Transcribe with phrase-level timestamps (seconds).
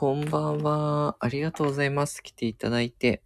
[0.00, 1.16] こんばんは。
[1.20, 2.22] ありがとうございます。
[2.22, 3.22] 来ていただいて。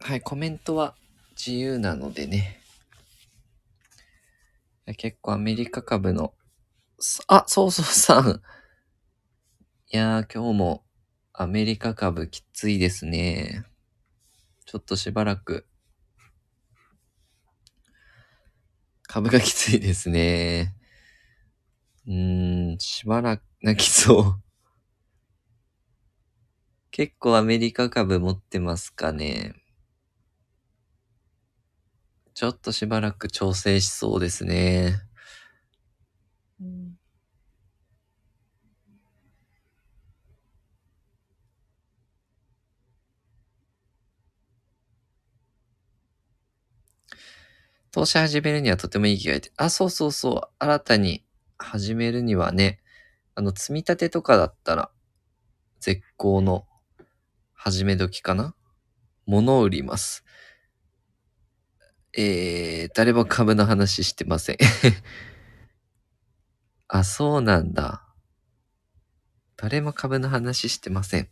[0.00, 0.96] はい、コメントは
[1.36, 2.60] 自由なのでね。
[4.96, 6.34] 結構アメリカ株の、
[7.28, 8.42] あ、そうそうさん。
[9.92, 10.84] いやー、今日も
[11.32, 13.64] アメリカ株きついですね。
[14.66, 15.68] ちょっとしばらく
[19.10, 20.72] 株がきついですね。
[22.06, 24.42] うーん、しばらく泣きそう。
[26.92, 29.54] 結構アメリカ株持ってますかね。
[32.34, 35.02] ちょっとしばらく調整しそうですね。
[47.92, 49.52] 投資始めるにはとてもいい気がして。
[49.56, 50.54] あ、そうそうそう。
[50.58, 51.24] 新たに
[51.58, 52.80] 始めるにはね、
[53.34, 54.90] あの、積み立てとかだったら、
[55.80, 56.66] 絶好の
[57.52, 58.54] 始め時かな？
[59.26, 60.24] 物を売ります。
[62.16, 64.56] えー、誰も株の話してません。
[66.88, 68.06] あ、そうなんだ。
[69.56, 71.28] 誰も株の話してません。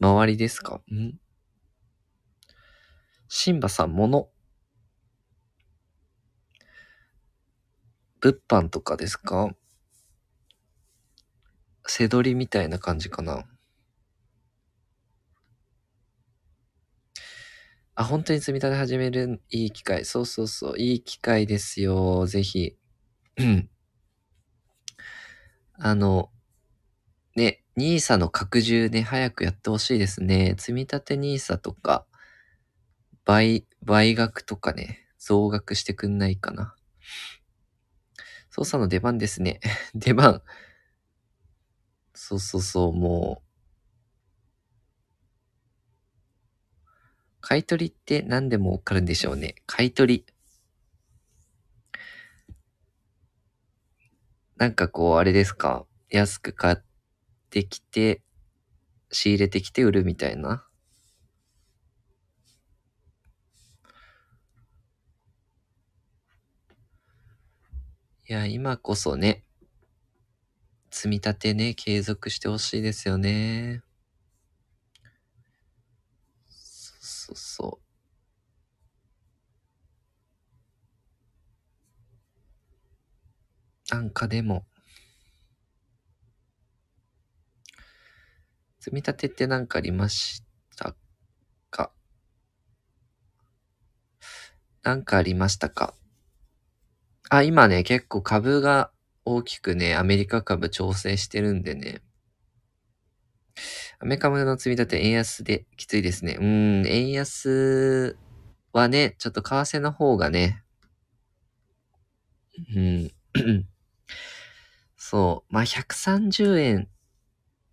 [0.00, 0.80] 周りですか？
[0.90, 1.18] ん？
[3.28, 4.30] シンバさん、物。
[8.20, 9.54] 物販とかですか？
[11.86, 13.44] 背取りみたいな感じかな。
[17.94, 20.04] あ、本当に積み立て始めるいい機会。
[20.04, 20.78] そうそうそう。
[20.78, 22.26] いい機会ですよ。
[22.26, 22.76] ぜひ。
[25.74, 26.30] あの、
[27.36, 30.54] ね、NISA の拡充ね、早くやってほしいですね。
[30.58, 32.06] 積み立て NISA とか、
[33.24, 36.74] 倍、倍額とかね、増額してくんないかな。
[38.50, 39.60] 操作の出番ですね。
[39.94, 40.42] 出番。
[42.14, 43.50] そうそうそう、もう。
[47.40, 49.54] 買い取りって何でもわかるんでしょうね。
[49.66, 50.26] 買い取り。
[54.56, 55.86] なんかこう、あれですか？
[56.10, 56.76] 安く買っ
[57.50, 58.22] てきて、
[59.10, 60.66] 仕入れてきて売るみたいな。
[68.30, 69.42] いや、今こそね、
[70.92, 73.82] 積み立てね、継続してほしいですよね。
[76.48, 77.80] そうそうそ
[83.90, 83.94] う。
[83.94, 84.64] なんかでも、
[88.78, 90.44] 積み立てって何かありまし
[90.76, 90.94] た
[91.70, 91.92] か？
[94.84, 95.94] なんかありましたか？
[97.30, 98.90] あ、今ね、結構株が
[99.24, 102.02] 大きくね、アメリカ株調整してるんでね。
[104.00, 106.36] アメリカ株の積み立て円安できついですね。
[106.40, 108.16] うん、円安
[108.72, 110.62] はね、ちょっと為替の方がね、
[112.74, 113.10] うん。
[114.96, 115.52] そう。
[115.52, 116.88] まあ、130円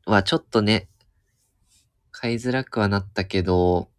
[0.06, 0.89] はちょっとね、
[2.12, 3.89] 買いづらくはなったけど、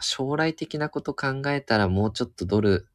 [0.00, 2.88] 将来的なこと考えたらもうちょっとドル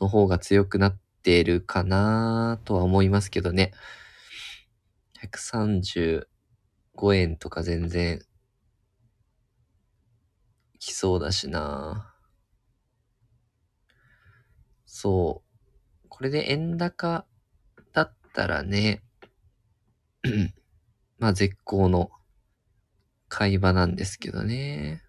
[0.00, 3.72] の方が強くなってるかなとは思いますけどね。
[5.20, 6.26] 135
[7.00, 8.20] 円とか全然
[10.78, 12.14] 来そうだしな
[14.86, 15.42] そ
[16.04, 16.08] う。
[16.08, 17.26] これで円高
[17.92, 19.02] だったらね、
[21.18, 22.10] まあ絶好の
[23.28, 25.02] 買い場なんですけどね。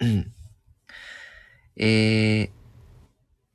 [0.00, 0.32] うん。
[1.80, 2.50] えー、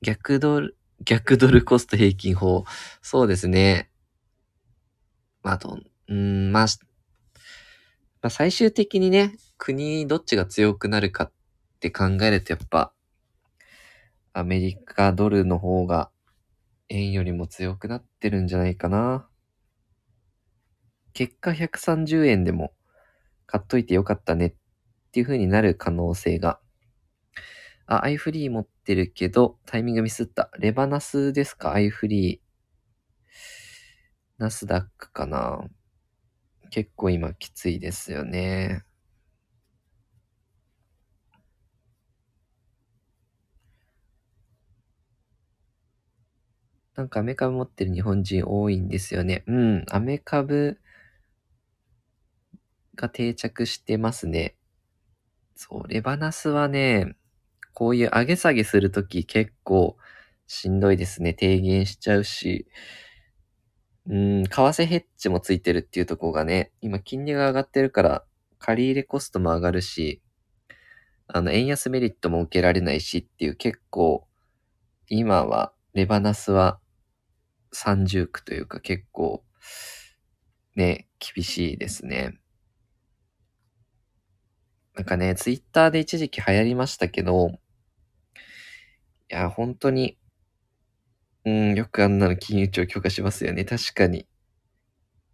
[0.02, 2.64] 逆ドル、逆ドルコスト平均法。
[3.02, 3.90] そうですね。
[5.44, 6.66] まあ、どん、うん、まあ、
[8.22, 11.32] まあ、最終的にね、国どっちが強くなるかっ
[11.82, 12.94] て考えるとやっぱ、
[14.32, 16.10] アメリカドルの方が
[16.88, 19.28] 円よりも強くなってるんじゃないかな。
[21.14, 22.74] 結果130円でも
[23.46, 24.54] 買っといてよかったねっ
[25.12, 26.60] ていう風になる可能性が。
[27.86, 30.50] あ、アイフリー持ってるけど、タイミングミスった。
[30.60, 31.74] レバナスですか？
[31.74, 34.40] アイフリー。
[34.40, 35.68] ナスダックかな？
[36.70, 38.84] 結構今きついですよね。
[46.96, 49.44] なんかアメ株持ってる日本人多いんですよね。
[49.48, 50.80] うん、アメ株
[52.96, 54.56] が定着してますね。
[55.56, 57.16] そう、レバナスはね、
[57.74, 59.98] こういう上げ下げするとき結構
[60.48, 61.34] しんどいですね。
[61.34, 62.68] 低減しちゃうし。
[64.06, 68.26] うん、為替ヘッジもついてるっていうとこがね、今金利が上がってるから、
[68.60, 70.22] 借り入れコストも上がるし、
[71.28, 74.28] あの、円安メリットも受けられないしっていう結構、
[75.08, 76.80] 今は、レバナスは
[77.72, 79.44] 三重苦というか結構、
[80.76, 82.40] ね、厳しいですね。
[84.96, 87.60] なんかね、ツイッターで一時期流行りましたけど、
[89.34, 90.18] や、本当に、
[91.46, 93.66] うん、よくあんなの金融庁許可しますよね。
[93.66, 94.28] 確かに。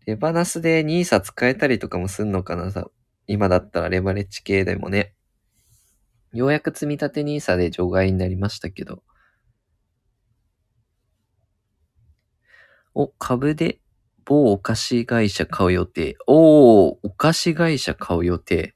[0.05, 2.89] レバナスで NISA 使えたりとかもすんのかなさ。
[3.27, 5.13] 今だったらレバレッジ系でもね。
[6.33, 9.03] ようやく積み立て NISA で除外になりましたけど。
[12.95, 13.81] お、株で
[14.25, 16.17] 某お菓子会社買う予定。
[16.25, 18.75] おー、お菓子会社買う予定。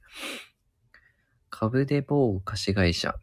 [1.49, 3.15] 株で某お菓子会社。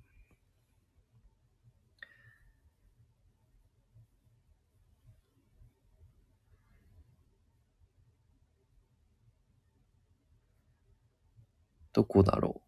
[11.92, 12.60] どこだろう。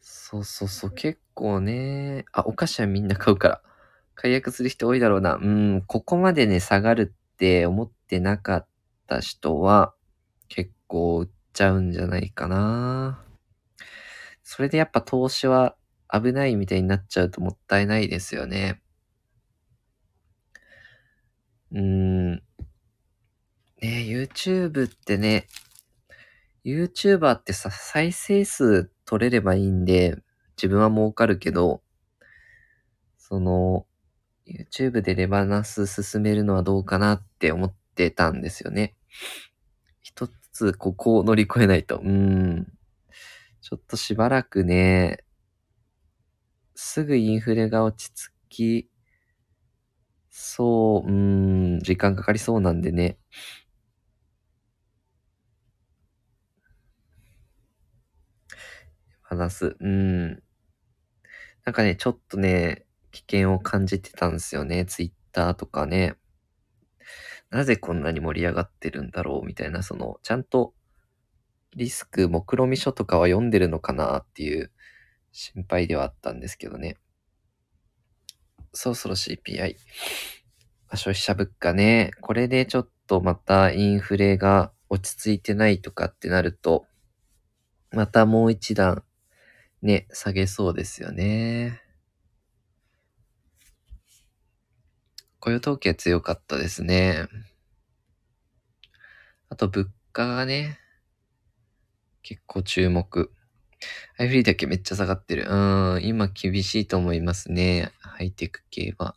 [0.00, 3.62] そうそうそう、結構ね、あ、お菓子はみんな買うから。
[4.16, 5.34] 解約する人多いだろうな。
[5.36, 8.68] うん、ここまでね、下がるって思ってなかっ
[9.08, 9.94] た人は、
[10.48, 13.24] 結構売っちゃうんじゃないかな。
[14.44, 15.74] それでやっぱ投資は
[16.12, 18.80] 危ないみたいになっちゃうともったいないですよね。
[21.72, 22.32] うーん。
[22.34, 22.42] ね
[23.82, 25.48] YouTube ってね、
[26.64, 30.16] YouTuber ってさ、再生数取れればいいんで、
[30.56, 31.82] 自分は儲かるけど、
[33.18, 33.86] その、
[34.46, 38.94] YouTube でレバナス進めるのはどうかなって思ってたんですよね。
[40.02, 41.98] 一つここを乗り越えないと。
[41.98, 42.66] うん。
[43.64, 45.24] ちょっとしばらくね、
[46.74, 48.90] すぐインフレが落ち着き、
[50.28, 53.16] そう、うん、時間かかりそうなんでね。
[59.22, 59.76] 話す。
[59.80, 60.42] うん。
[61.64, 64.84] なんかね、ちょっとね、危険を感じてたんですよね。
[64.84, 66.16] ツイッターとかね。
[67.48, 70.74] なぜこんなに盛り上がってるんだろうみたいな、その、ちゃんと
[71.76, 74.70] リスク、目論見書とかは読んでるのかなっていう
[75.32, 76.96] 心配ではあったんですけどね。
[78.72, 79.76] そろそろ CPI。
[80.94, 82.12] 消費者物価ね。
[82.20, 86.86] これでちょっとまたインフレが落ち着いてないとかってなると、
[87.90, 89.02] またもう一段
[89.82, 91.82] ね、下げそうですよね。
[95.40, 97.26] 雇用統計強かったですね。
[99.50, 100.78] あと物価がね、
[102.24, 103.30] 結構注目。
[104.16, 105.46] ハイフリーだけめっちゃ下がってる。
[105.46, 107.92] うん、今厳しいと思いますね。
[108.00, 109.14] ハイテク系は。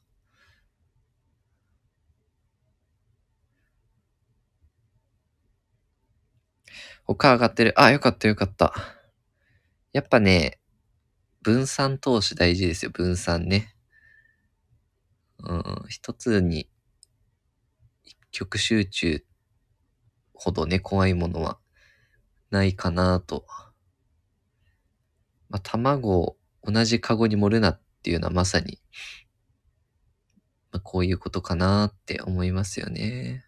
[7.06, 7.74] 他上がってる。
[7.80, 8.74] あ、よかったよかった。
[9.94, 10.59] やっぱね、
[11.42, 13.73] 分散投資大事ですよ、分散ね。
[15.40, 16.69] うん、一つに
[18.04, 19.23] 一極集中
[20.33, 21.57] ほどね、怖いものは
[22.49, 23.45] ないかなと。
[25.49, 28.80] まあ、卵を同じカゴに盛るなっていうのはまさに、
[30.71, 33.45] まあ、こういうことかなって思いますよね。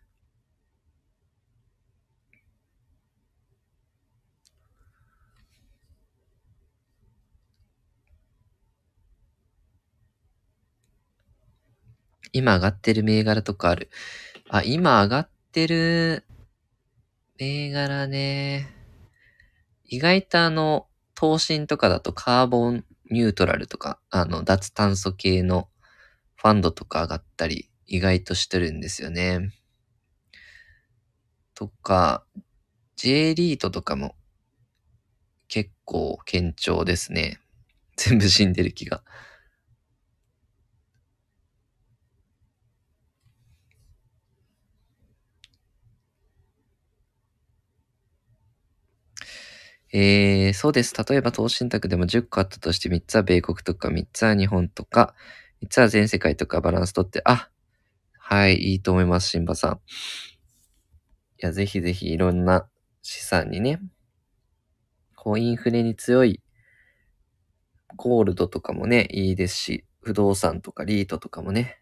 [12.32, 13.90] 今上がってる銘柄とかある？
[14.50, 16.24] あ、今上がってる
[17.40, 18.79] 銘柄ね。
[19.92, 25.68] 意外とあの、投信とかだとカーボンニュートラルとか、あの、脱炭素系の
[26.36, 29.52] ファンドとか上がったり、意外としてるんですよね。
[31.56, 32.24] とか、
[32.98, 34.16] J リートとかも
[35.48, 37.40] 結構堅調ですね。
[37.98, 39.04] 全部死んでる気が。
[49.92, 50.94] えー、そうです。
[50.96, 55.16] 例えば投資信託でも10個あったとして3つは米国とか3つは日本とか
[55.64, 57.50] 3つは全世界とかバランスとって、あ、
[58.18, 59.74] はい、いいと思います、シンバさん。
[59.74, 59.80] い
[61.40, 62.68] や、ぜひぜひいろんな
[63.02, 63.82] 資産にね、
[65.16, 66.42] こうインフレに強い
[67.96, 71.82] ゴールドとかもね、いいですし、不動産とかリートとかもね、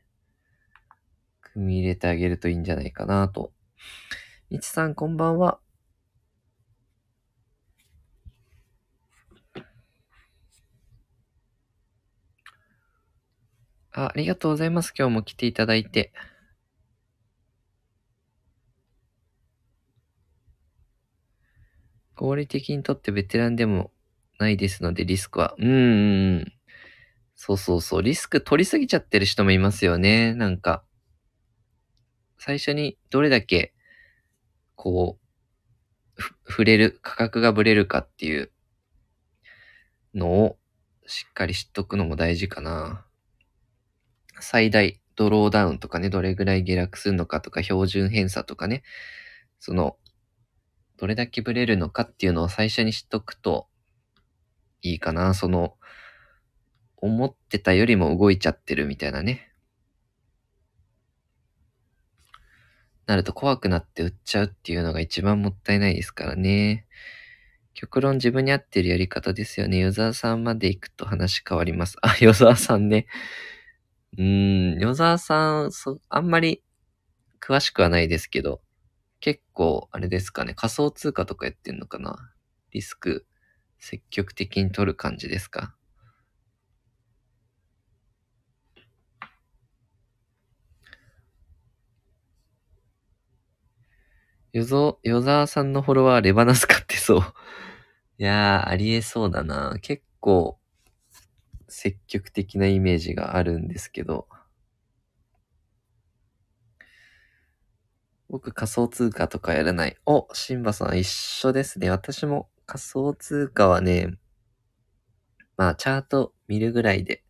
[1.53, 3.51] 組み入れてあげるといいんじゃないかなと。
[4.49, 5.59] みちさん、こんばんは。
[13.97, 14.93] あありがとうございます。
[14.95, 16.13] 今日も来ていただいて。
[22.15, 23.91] 合理的にとってベテランでも
[24.37, 25.55] ないですので、リスクは。
[25.57, 26.53] うーん。
[27.35, 28.03] そうそうそう。
[28.03, 30.35] リスク取りすぎちゃってる人もいますよね。
[30.35, 30.83] なんか。
[32.37, 33.73] 最初にどれだけ、
[34.75, 35.17] こ
[36.17, 38.51] う、触れる、価格がぶれるかっていう
[40.13, 40.57] のを
[41.07, 43.06] しっかり知っとくのも大事かな。
[44.39, 48.83] 最大ドローダウンとかね、どれぐらい下落するのかとか、標準偏差とかね、
[49.59, 49.97] その、
[50.97, 53.67] どれだけブレるのかっていうのを最初に知っとくと
[54.81, 55.33] いいかな。
[55.33, 55.75] その、
[56.97, 59.51] 思ってたよりも動いちゃってるみたいなね。
[63.05, 66.85] なると怖くなって売っちゃうっていうのが一番もったいないですからね。
[67.73, 69.77] 極論自分に合ってるやり方ですよね。
[69.79, 71.97] 与沢さんまで行くと話変わります。
[72.01, 73.05] あ、与沢さんね。
[74.17, 76.63] うん、与沢さん、そ、あんまり
[77.41, 78.61] 詳しくはないですけど、
[79.19, 82.17] 結構、あれですかね、仮想通貨とかやってんのかな？
[82.71, 83.27] リスク、
[83.79, 85.75] 積極的に取る感じですか？
[94.53, 97.21] よぞ、与沢さんのフォロワーレバナス買ってそう。
[98.17, 99.77] いやー、ありえそうだな。
[99.81, 100.56] 結構、
[101.67, 104.27] 積極的なイメージがあるんですけど。
[108.29, 109.97] 僕仮想通貨とかやらない。
[110.05, 111.89] お、シンバさん一緒ですね。
[111.89, 114.17] 私も仮想通貨はね、
[115.55, 117.23] まあチャート見るぐらいで、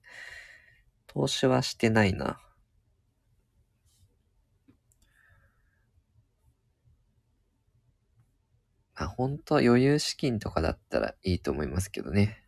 [1.07, 2.39] 投資はしてないな。
[8.95, 12.46] あ本当は余裕資金とかだったらいいと思いますけどね。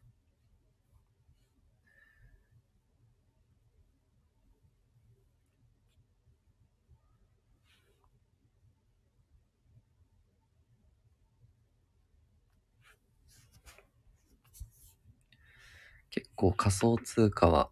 [16.12, 17.70] 結構仮想通貨は、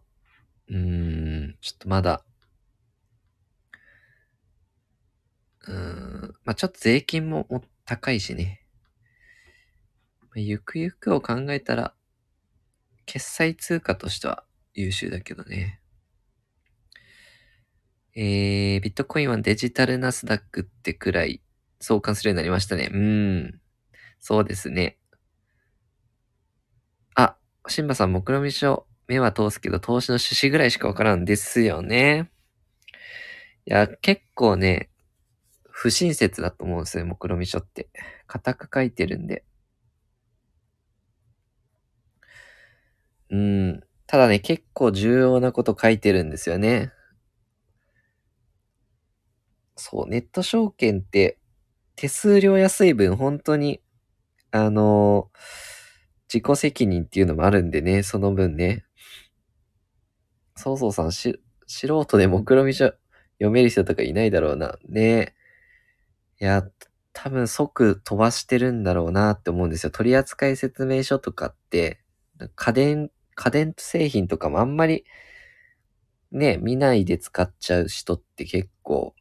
[0.68, 2.24] うーん、ちょっとまだ、
[5.68, 5.74] うー
[6.26, 8.64] ん、まあちょっと税金もも高いしね。
[10.22, 11.94] まあゆくゆくを考えたら、
[13.06, 15.80] 決済通貨としては優秀だけどね。
[18.14, 21.40] えー、ビットコインはデジタルナスダックってくらい
[21.80, 22.90] 相関するようになりましたね。
[22.92, 23.60] うん。
[24.20, 24.97] そうですね。
[27.70, 32.30] シンバさん、目論見書、目は通すけど、投資の趣旨ぐらいしかわからんですよね。
[33.66, 34.90] いや、結構ね、
[35.70, 37.88] 不親切だと思うんですよ、目論見書って。
[38.26, 39.44] 硬く書いてるんで。
[43.30, 43.80] うん。
[44.06, 46.92] ただね、結構重要なこと書いてるんですよね。
[49.76, 51.38] そう、ネット証券って
[51.96, 53.80] 手数料安い分本当に、
[54.50, 55.38] あのー、
[56.32, 58.84] 自己責任っていうのもあるんでね、その分ね。
[60.56, 64.78] そうそうさん、し、素人で目論見書読める人とかいないだろうな。
[64.88, 65.34] ね
[66.40, 66.64] いや、
[67.12, 69.90] 多分即飛ばしてるんだろうなって思うんですよ。
[69.90, 72.00] 取扱説明書とかって、
[72.54, 75.04] 家電家電製品とかもあんまり
[76.32, 79.14] ね、見ないで使っちゃう人って結構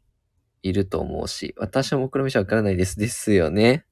[0.62, 3.00] いると思うし、私も目論見書わからないです。
[3.00, 3.86] ですよね。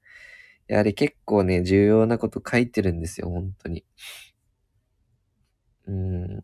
[0.67, 3.83] や、あれ結構ね、重要なこと書いてるんですよ、本当に。
[5.87, 6.43] うん。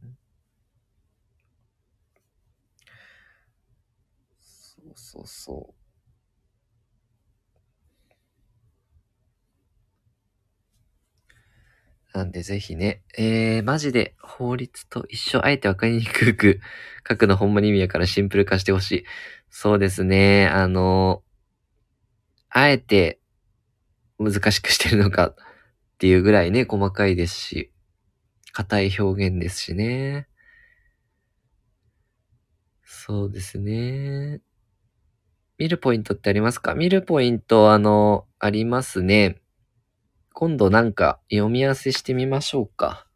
[4.41, 5.73] そうそうそ
[12.13, 12.17] う。
[12.17, 16.59] なんでぜひね、えー、マジで法律と一緒、あえてわかりにくく
[17.07, 19.05] 書くのほんまに意味やからシンプル化してほしい。
[19.49, 21.23] そうですね、あの、
[22.49, 23.19] あえて
[24.21, 25.35] 難しくしてるのかっ
[25.97, 27.71] ていうぐらいね、細かいですし、
[28.53, 30.27] 硬い表現ですしね。
[32.83, 34.41] そうですね。
[35.57, 36.75] 見るポイントってありますか？
[36.75, 39.41] 見るポイント、あの、ありますね。
[40.33, 43.07] 今度なんか読み合わせしてみましょうか。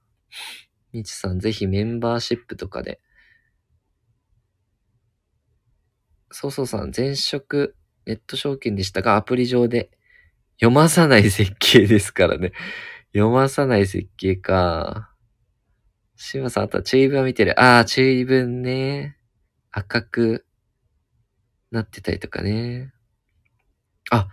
[0.91, 2.99] みちさんぜひメンバーシップとかで。
[6.31, 9.94] そうそうさん、前職ネット証券でしたが、アプリ上で
[10.59, 12.53] 読まさない設計ですからね。
[13.13, 15.11] 読まさない設計か。
[16.17, 17.59] シマさん、あとは注意文を見てる。
[17.59, 19.17] ああ、注意文ね。
[19.71, 20.45] 赤く
[21.71, 22.93] なってたりとかね。
[24.11, 24.27] あ、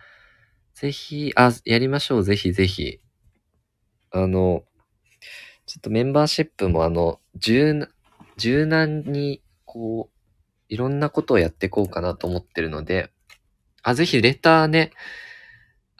[0.74, 2.24] ぜひ、あ、やりましょう。
[2.24, 3.00] ぜひぜひ。
[4.12, 4.64] あの、
[5.66, 7.88] ちょっとメンバーシップもあの、柔
[8.36, 10.18] 柔軟に、こう、
[10.68, 13.10] いろんなことをやっていこうかなと思ってるので、
[13.82, 14.92] あ、ぜひレターね、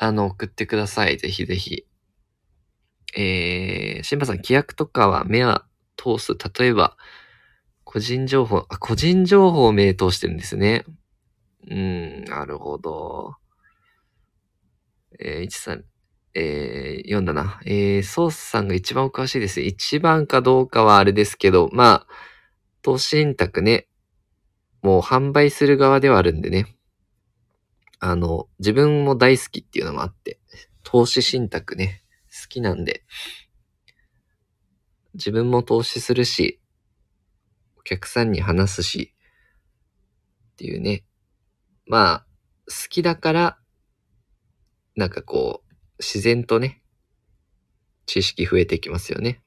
[0.03, 1.17] あの、送ってください。
[1.17, 1.87] ぜひぜひ。
[3.17, 5.65] えー、シンバさん、規約とかは目は
[5.97, 6.37] 通す。
[6.59, 6.97] 例えば、
[7.85, 10.85] 個人情報、あ、個人情報を目通してるんですね。
[11.71, 13.37] うん、なるほど。
[15.21, 15.83] えー、13、
[16.35, 17.61] えー、読んだな。
[17.65, 19.61] えー、ソースさんが一番お詳しいです。
[19.61, 22.07] 一番かどうかはあれですけど、まあ、
[22.83, 23.87] 投資信託ね、
[24.83, 26.75] もう販売する側ではあるんでね。
[28.05, 30.41] あの、自分も大好きっていうのもあって、
[30.83, 33.05] 投資信託ね、好きなんで、
[35.15, 36.61] 自分も投資するし、
[37.79, 39.15] お客さんに話すし、
[40.55, 41.05] っていうね。
[41.87, 42.27] まあ、
[42.67, 43.59] 好きだから、
[44.97, 46.83] なんかこう、自然とね、
[48.07, 49.41] 知識増えていきますよね。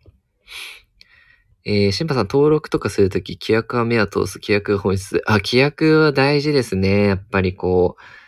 [1.66, 5.22] えー、シンパさん、登録とかするとき、規約は目を通す、規約本質。
[5.26, 7.08] あ、規約は大事ですね。
[7.08, 8.25] やっぱりこう、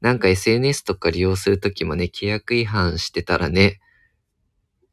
[0.00, 3.80] なんか SNS とか利用するときもね、規約違反してたらね、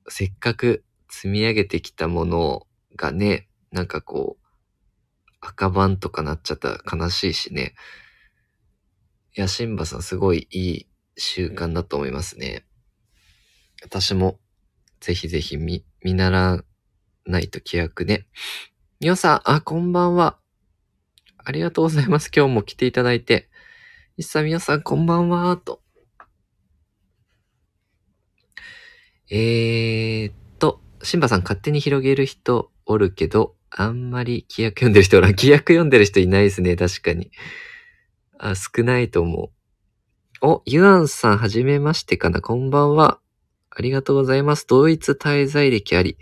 [0.09, 4.47] せっかく積み上げてきたものがね、なんかこう、
[5.39, 7.73] 赤番とかなっちゃったら悲しいしね。
[9.35, 12.65] いや、シンバさんすごいいい習慣だと思いますね。
[13.83, 14.39] 私も
[14.99, 16.63] ぜひぜひ見、見習わ
[17.25, 18.27] ないと規約ね。
[18.99, 20.39] みおさん、あ、こんばんは。
[21.37, 22.29] ありがとうございます。
[22.35, 23.49] 今日も来ていただいて。
[24.19, 25.55] いっさみおさん、こんばんは。
[25.57, 25.79] と。
[29.29, 35.35] えー、っと、シンバさん勝手に広げる人おるけど、あんまり規約読んでる人おらん。
[35.35, 37.29] 規約読んでる人いないですね、確かに。
[38.39, 39.51] あ、少ないと思
[40.41, 40.47] う。
[40.47, 43.19] お、ユアンさん、はじめましてかな、こんばんは。
[43.69, 44.65] ありがとうございます。
[44.67, 46.17] ドイツ滞在歴あり、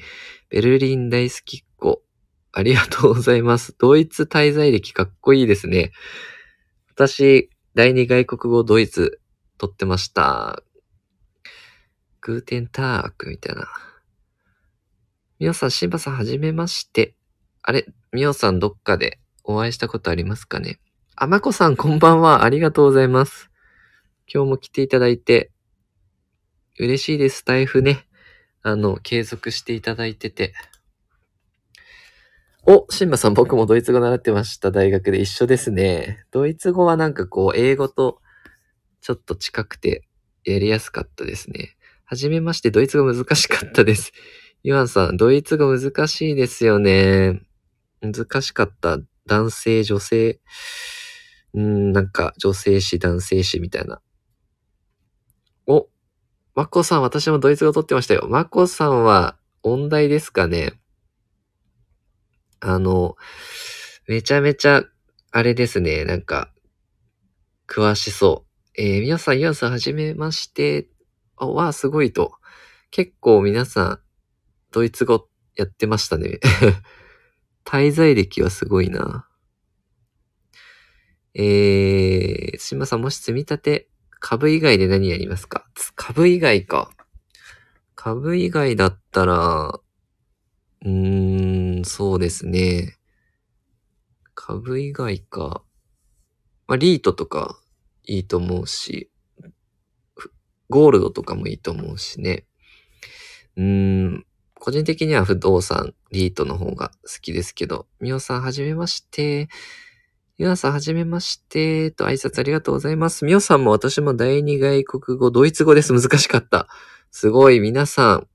[0.50, 2.04] ベルリン大好きっ子。
[2.52, 3.74] ありがとうございます。
[3.80, 5.93] ドイツ滞在歴かっこいいですね。
[6.93, 9.20] 私、第二外国語ドイツ
[9.58, 10.64] 取ってました。
[12.22, 13.68] グーテンタークみたいな。
[15.40, 17.16] みおさん、しんばさん、はじめまして。
[17.62, 20.80] あれみおさん、どっかでお会いしたことありますかね？
[21.18, 22.46] あまこさん、こんばんは。
[22.46, 23.52] ありがとうございます。
[24.34, 25.52] 今日も来ていただいて、
[26.80, 27.40] 嬉しいです。
[27.40, 28.08] スタイフね。
[28.62, 30.54] あの、継続していただいてて。
[32.67, 34.71] お、シンバさん、僕もドイツ語習ってました。
[34.71, 36.25] 大学で一緒ですね。
[36.32, 38.21] ドイツ語はなんかこう、英語と
[39.01, 40.08] ちょっと近くて
[40.43, 41.78] やりやすかったですね。
[42.06, 44.13] はじめまして、ドイツ語難しかったです。
[44.63, 47.43] ユアンさん、ドイツ語難しいですよね。
[48.01, 48.97] 難しかった。
[49.28, 50.39] 男性、女性、
[51.54, 54.01] うん、なんか女性詞、男性詞みたいな。
[55.67, 55.88] お、
[56.56, 58.25] マコさん、私もドイツ語取ってましたよ。
[58.28, 60.73] マコさんは音大ですかね。
[62.60, 63.15] あの、
[64.08, 64.84] めちゃめちゃ、
[65.32, 66.52] あれですね、なんか、
[67.68, 68.82] 詳しそう。
[68.82, 70.88] えー、皆さん、ユアさん、はじめまして。
[71.38, 72.34] あ、わあ、すごいと。
[72.91, 74.00] 結構皆さん、
[74.72, 76.39] ドイツ語やってましたね。
[77.65, 79.28] 滞在歴はすごいな。
[81.34, 83.89] えー、島さんもし積み立て、
[84.20, 85.68] 株以外で何やりますか？
[85.96, 86.91] 株以外か。
[87.96, 89.80] 株以外だったら、
[90.82, 92.98] うーん、そうですね。
[94.34, 95.63] 株以外か。
[96.67, 97.60] まあ、リートとか
[98.04, 99.10] いいと思うし、
[100.69, 102.45] ゴールドとかもいいと思うしね。
[103.56, 103.63] うー
[104.08, 104.26] ん、
[104.60, 109.48] 個人的には不動産、リートの方が好きですけど、みおさんはじめまして。
[110.38, 111.91] ゆなさんはじめまして。
[111.91, 113.24] と挨拶ありがとうございます。
[113.24, 115.93] みおさんも私も第二外国語、ドイツ語です。
[115.93, 116.67] 難しかった。
[117.10, 118.28] すごい、皆さん、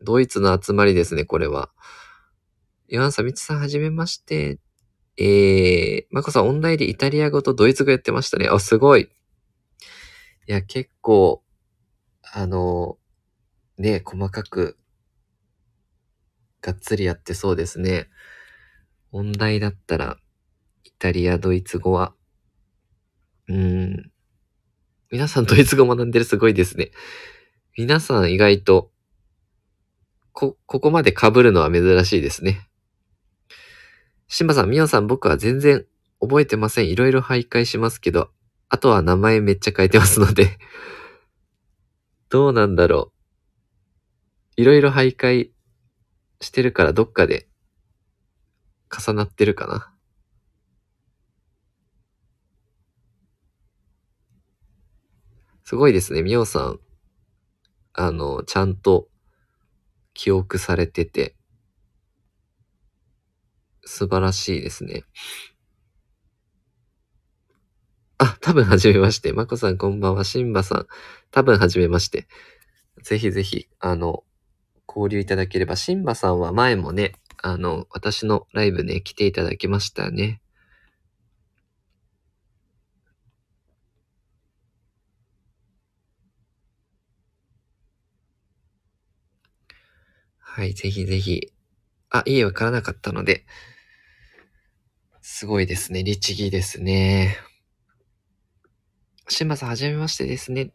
[0.00, 1.70] ドイツの集まりですね、これは。
[2.88, 4.58] ヨハンさん、みつさんはじめまして。
[5.18, 8.48] えー、まこさん、オンラインでイタリア語とドイツ語やってましたね。
[8.48, 9.02] あ、すごい。
[9.02, 11.42] いや、結構、
[12.22, 12.98] あの、
[13.78, 14.78] ね、細かく、
[16.60, 18.08] がっつりやってそうですね。
[19.10, 20.18] 音大だったら、
[20.84, 22.14] イタリア、ドイツ語は。
[23.48, 24.12] うん。
[25.10, 26.90] 皆さんドイツ語学んでるすごいですね。
[27.76, 28.92] 皆さん意外と、
[30.32, 32.68] こ、ここまで被るのは珍しいですね。
[34.28, 35.86] シンバさん、ミオさん、僕は全然
[36.20, 36.88] 覚えてません。
[36.88, 38.30] いろいろ徘徊しますけど、
[38.68, 40.58] あとは名前めっちゃ変えてますので
[42.28, 43.12] どうなんだろ
[44.56, 44.60] う。
[44.60, 45.50] いろいろ徘徊
[46.40, 47.48] してるからどっかで
[48.90, 49.92] 重なってるかな。
[55.62, 56.22] すごいですね。
[56.22, 56.80] みおさん、
[57.92, 59.08] あの、ちゃんと
[60.14, 61.35] 記憶されてて、
[63.86, 65.04] 素晴らしいですね。
[68.18, 69.32] あ、多分はじめまして。
[69.32, 70.24] まこさんこんばんは。
[70.24, 70.86] しんばさん。
[71.30, 72.26] 多分はじめまして。
[73.02, 74.24] ぜひぜひ、あの、
[74.88, 75.76] 交流いただければ。
[75.76, 80.40] しんばさんは前もね、あの、私のライブね、来ていただきましたね。
[90.38, 91.52] はい、ぜひぜひ。
[92.10, 93.44] あ、いいわからなかったので。
[95.38, 96.02] すごいですね。
[96.02, 97.36] 律儀ですね。
[99.28, 100.72] しんばさん、はじめましてですね。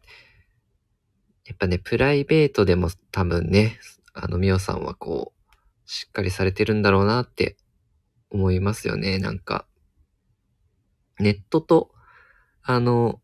[1.47, 3.79] やっぱね、プライベートでも多分ね、
[4.13, 7.57] あの、みおさんはこう、しっかりされてるんだろうなって
[8.29, 9.17] 思いますよね。
[9.17, 9.65] なんか、
[11.17, 11.91] ネットと、
[12.61, 13.19] あの、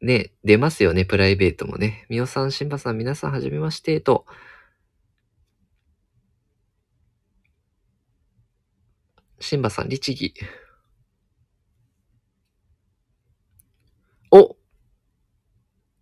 [0.00, 2.06] ね、出ますよね、プライベートもね。
[2.08, 4.24] みおさん、しんばさん、皆さん、はじめまして、と。
[9.40, 10.34] しんばさん、律儀。
[14.30, 14.56] お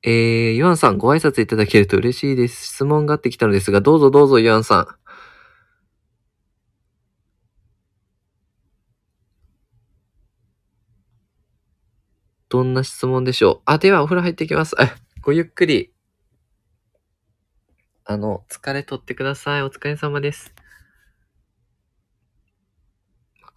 [0.03, 2.67] えー、ユアンさん、ご挨拶いただけると嬉しいです。
[2.67, 4.87] 質問があってきたのですが、どうぞどうぞ、ユアンさん。
[12.49, 13.63] どんな質問でしょう？
[13.67, 14.75] あ、ではお風呂入ってきます。
[15.21, 15.93] ごゆっくり。
[18.05, 19.63] あの、疲れ取ってください。
[19.63, 20.55] お疲れ様です。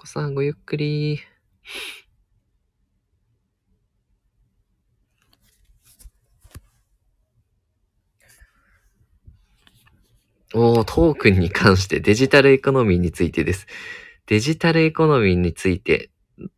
[0.02, 1.20] こさん、ごゆっくり。
[10.56, 13.68] おトークンに関してデジタルエコノミーについてです。
[14.26, 16.10] デジタルエコノミーについて、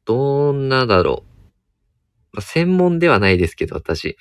[0.06, 2.36] どんなだろう。
[2.36, 4.16] まあ、専門ではないですけど、私。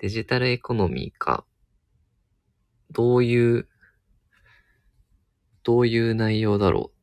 [0.00, 1.46] デジタルエコノミーか。
[2.90, 3.68] どういう、
[5.62, 6.93] どういう内容だろう。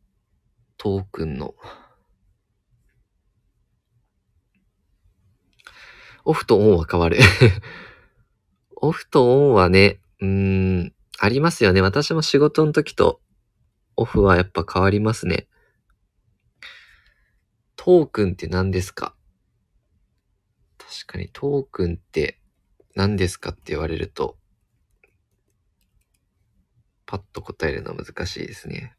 [0.84, 1.54] トークンの。
[6.26, 7.20] オフとオンは変わる
[8.78, 11.82] オフとオンはね、うーん、ありますよね。
[11.82, 13.22] 私も仕事の時と
[13.96, 15.48] オフはやっぱ変わりますね。
[17.76, 19.16] トークンって何ですか？
[20.80, 22.42] 確かにトークンって
[22.96, 24.36] 何ですかって言われると、
[27.06, 28.96] パッと答えるのは難しいですね。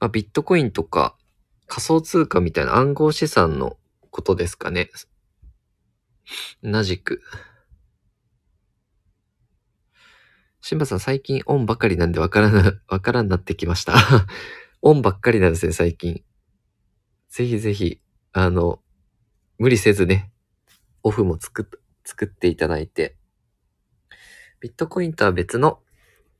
[0.00, 1.16] まあ、ビットコインとか
[1.66, 3.76] 仮想通貨みたいな暗号資産の
[4.10, 4.90] ことですかね。
[6.62, 7.22] 同じく。
[10.60, 13.94] シンバさん最近オンばかりなんでわからな、 わからんなってきました。
[14.82, 16.24] オンばっかりなんですね、最近。
[17.28, 18.00] ぜひぜひ、
[18.32, 18.82] あの、
[19.58, 20.32] 無理せずね、
[21.02, 23.16] オフも作っ、作っていただいて、
[24.60, 25.80] ビットコインとは別の、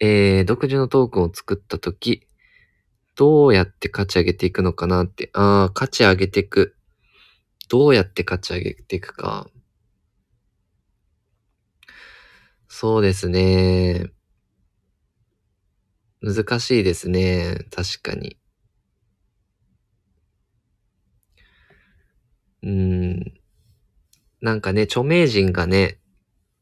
[0.01, 2.26] えー、独自のトークンを作ったとき、
[3.17, 6.77] どうやって価値上げていくのかなって、ああ、価値上げていく。
[7.69, 9.49] どうやって価値上げていくか。
[12.69, 14.11] そうですね。
[16.21, 17.57] 難しいですね。
[17.71, 18.37] 確かに。
[22.63, 23.33] うん。
[24.41, 25.99] なんかね、著名人がね、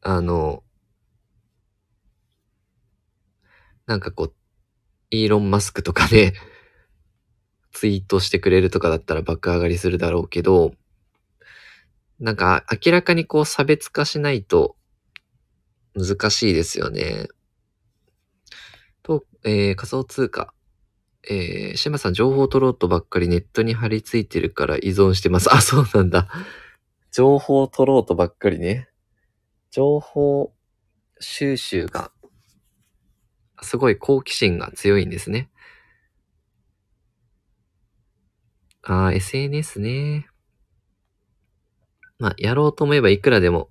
[0.02, 0.64] あの、
[3.86, 4.34] なんかこう、
[5.10, 6.34] イーロン・マスクとかね、
[7.72, 10.74] ツイートしてくれるとかだったら爆上がりするだろうけど、
[12.20, 14.76] なんか明らかにこう差別化しないと
[15.94, 17.28] 難しいですよね。
[19.02, 20.52] と、えー、仮想通貨。
[21.28, 25.54] えー、シマさん、情報を取ろうとばっかりネットに貼り付いてるから依存してます。
[25.54, 26.28] あ、そうなんだ。
[27.12, 28.88] 情報を取ろうとばっかりね。
[29.70, 30.52] 情報
[31.20, 32.12] 収集が、
[33.64, 35.50] すごい好奇心が強いんですね。
[38.82, 40.28] ああ、SNS ね。
[42.20, 43.70] まあ、やろうと思えばいくらでも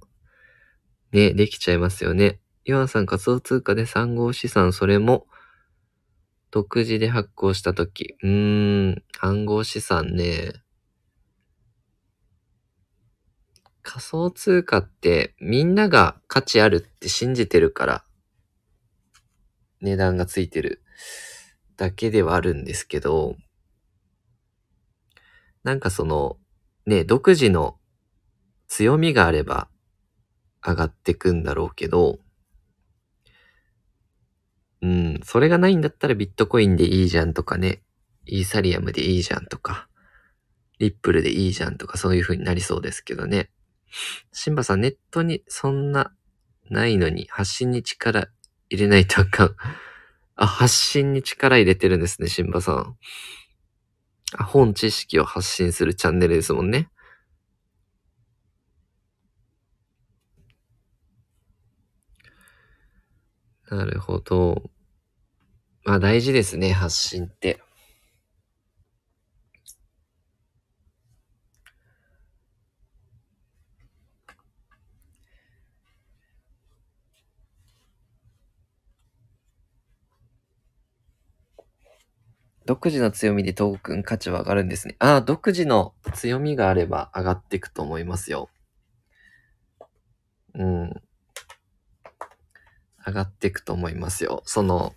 [1.14, 2.40] ね、できちゃいますよね。
[2.66, 5.28] ヨアンさん仮想通貨で暗号資産、それも、
[6.50, 8.16] 独自で発行したとき。
[8.24, 10.54] うーん、暗号資産ね。
[13.84, 18.04] 仮想通貨ってみんなが価値あるって信じてるから、
[19.84, 20.82] 値段がついてる
[21.78, 23.36] だけではあるんですけど、
[25.64, 26.38] なんかその、
[26.86, 27.78] ね、独自の
[28.68, 29.70] 強みがあれば、
[30.66, 32.20] 上がってくんだろうけど、
[34.82, 37.84] うん、それがないんだったらビットコインでいいじゃんとかね、
[38.26, 39.90] イーサリアムでいいじゃんとか、
[40.80, 43.50] リップルでいいじゃんとかそういう風になりそうですけどね。
[44.32, 46.14] シンバさん、ネットにそんな
[46.70, 48.30] ないのに発信に力
[48.70, 49.56] 入れないとあかん。
[50.36, 52.98] あ、発信に力入れてるんですね、シンバさん。
[54.38, 56.90] あ、本知識を発信するチャンネルですもんね。
[63.70, 64.70] なるほど。
[65.84, 67.62] まあ大事ですね、発信って。
[82.66, 84.96] 独自の強みでトークン価値は上がるんですね。
[85.00, 88.50] ああ、独自の強みがあれば上がっていくと思いますよ。
[90.56, 90.94] うん。
[93.06, 94.44] 上がっていくと思いますよ。
[94.46, 94.94] その、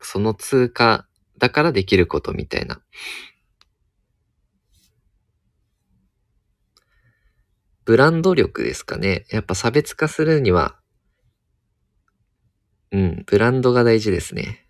[0.00, 1.06] その通貨
[1.38, 2.80] だからできることみたいな。
[7.84, 9.26] ブランド力ですかね。
[9.30, 10.78] やっぱ差別化するには、
[12.92, 14.66] うん、ブランドが大事ですね。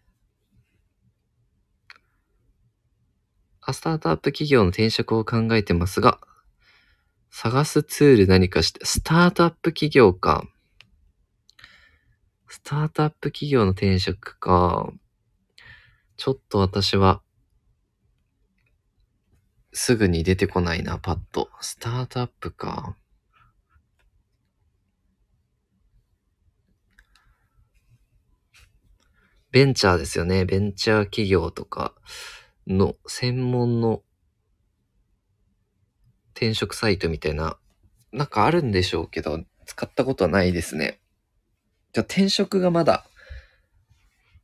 [3.70, 6.18] スタートアップ企業の転職を考えてますが、
[7.30, 10.44] 探すツール何かして、スタートアップ企業か。
[12.48, 14.92] スタートアップ企業の転職か。
[16.16, 17.22] ちょっと私は、
[19.72, 21.48] すぐに出てこないな、パッと。
[21.60, 22.96] スタートアップか。
[29.52, 30.44] ベンチャーですよね。
[30.44, 31.94] ベンチャー企業とか。
[32.66, 34.02] の専門の
[36.34, 37.58] 転職サイトみたいな、
[38.12, 41.00] なんかあるんでしょうけど、使ったことはないですね。
[41.92, 43.06] じゃ転職がまだ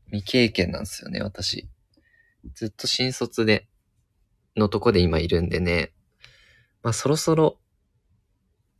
[0.07, 1.68] 未経験なんですよね、私。
[2.54, 3.68] ずっと新卒で、
[4.57, 5.92] のとこで今いるんでね。
[6.83, 7.59] まあそろそろ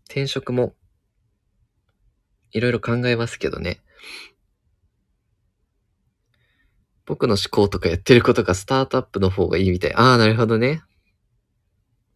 [0.07, 0.74] 転職も
[2.51, 3.81] いろいろ考えますけどね。
[7.09, 9.94] 僕の思考とかやってることがスタートアップの方がいいみたい。
[9.94, 10.83] ああ、なるほどね。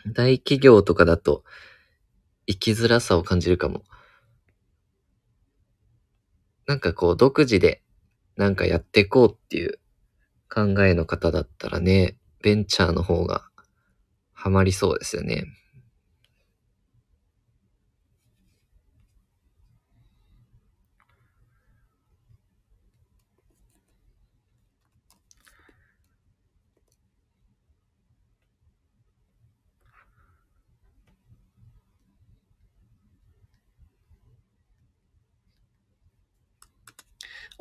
[0.05, 1.45] 大企業とかだと
[2.47, 3.85] 生きづらさを感じるかも。
[6.67, 7.81] なんかこう独自で
[8.37, 9.79] なんかやっていこうっていう
[10.51, 13.49] 考えの方だったらね、ベンチャーの方が
[14.35, 15.47] ハマりそうですよね。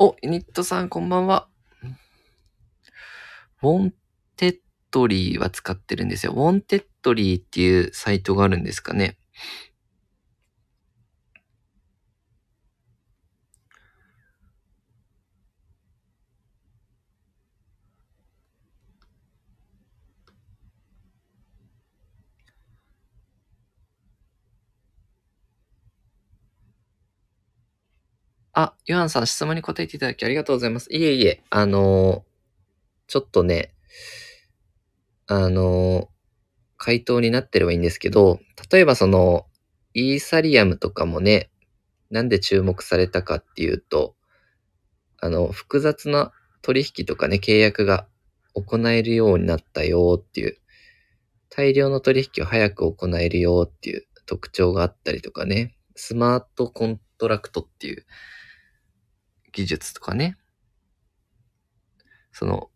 [0.03, 1.47] お、ユニットさんこんばんは。
[3.61, 6.31] Wantedly は使ってるんですよ。
[6.31, 9.19] Wantedly っていうサイトがあるんですかね。
[28.61, 30.91] あ、ヨハンさん質問に答えていただきありがとうございます。
[30.91, 32.23] いえいえ、あの
[33.07, 33.73] ちょっとね、
[35.27, 36.09] あの
[36.77, 38.39] 回答になってればいいんですけど、
[38.71, 39.45] 例えばその、
[39.93, 41.51] イーサリアムとかもね、
[42.09, 44.15] なんで注目されたかっていうと、
[45.19, 48.07] あの、複雑な取引とかね、契約が
[48.53, 50.57] 行えるようになったよっていう、
[51.49, 58.05] 大量の取引を早く行えるよっていう特徴があったりとかね、スマートコントラクトっていう
[59.51, 60.37] 技術とかね。
[62.31, 62.69] その、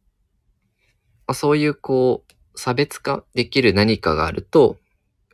[1.27, 4.77] ま、そういうこう、差別化できる何かがあると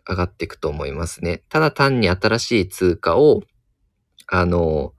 [0.10, 1.44] 上がっていくと思いますね。
[1.50, 3.42] ただ単に新しい通貨を、
[4.28, 4.94] あの、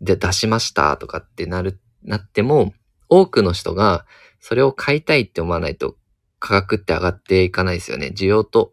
[0.00, 2.72] で出しましたとかってなる、なっても、
[3.08, 4.06] 多くの人が
[4.40, 5.96] それを買いたいって思わないと
[6.38, 8.12] 価格って上がっていかないですよね。
[8.16, 8.72] 需要と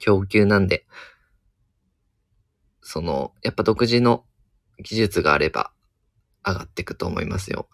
[0.00, 0.86] 供給なんで。
[2.82, 4.24] その、やっぱ独自の
[4.82, 5.72] 技術があれば
[6.44, 7.68] 上がっていくと思いますよ。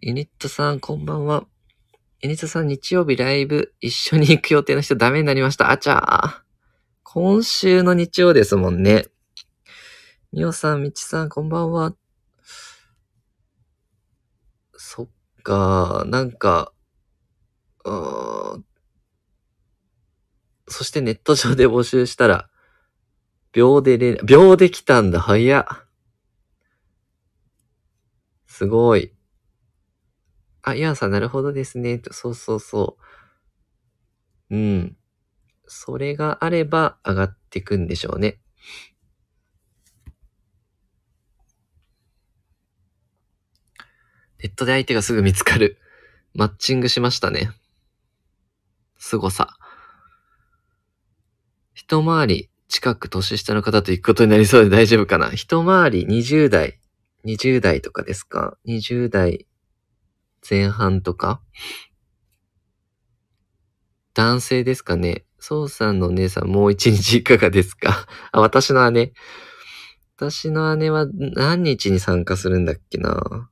[0.00, 1.46] ユニットさん、こんばんは。
[2.20, 5.70] ユニットさん、日曜日ライブ一緒に行く予定の人ダメになりました。
[5.70, 6.44] あちゃー。
[7.02, 9.06] 今週の日曜ですもんね。
[10.32, 11.94] みおさん、みちさん、こんばんは。
[14.76, 15.08] そっ
[15.42, 16.72] か、なんか、
[17.84, 18.64] うーん。
[20.66, 22.50] そしてネット上で募集したら、
[23.54, 25.66] 秒で連絡、秒で来たんだ、早っ。
[28.46, 29.12] すごい。
[30.62, 32.00] あ、イアンさん、なるほどですね。
[32.10, 32.98] そうそうそ
[34.50, 34.56] う。
[34.56, 34.96] うん。
[35.66, 38.40] それがあれば上がってくんでしょうね。
[44.42, 45.78] ネットで相手がすぐ見つかる。
[46.34, 47.50] マッチングしましたね。
[48.98, 49.56] 凄さ。
[51.74, 55.30] 一回り近く年下の方と行くことになりそうで大丈夫かな？
[55.30, 56.80] 一回り20代、
[57.24, 59.46] 20代とかですか ?20 代
[60.48, 61.40] 前半とか？
[64.14, 65.24] 男性ですかね？
[65.40, 68.06] そうさんのお姉さんもう一日いかがですか？
[68.32, 69.12] あ、私の姉。
[70.16, 73.50] 私の姉は何日に参加するんだっけな？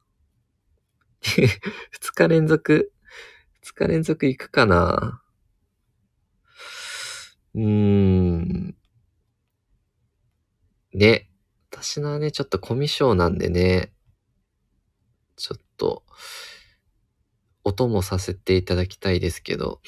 [1.23, 2.93] 二日連続、
[3.63, 5.23] 二日連続行くかな？
[7.55, 8.75] うーん。
[10.95, 11.29] ね。
[11.71, 13.93] 私の姉ちょっとコミュ障なんでね。
[15.37, 16.05] ちょっと、
[17.65, 19.81] 音もさせていただきたいですけど。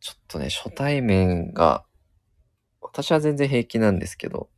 [0.00, 1.84] ちょっとね、初対面が、
[2.80, 4.50] 私は全然平気なんですけど、